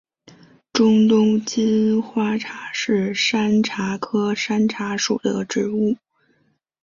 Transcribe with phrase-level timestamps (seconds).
[0.73, 5.95] 中东金花茶是山茶科山茶属的植物。